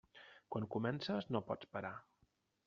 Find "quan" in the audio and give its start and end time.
0.55-0.65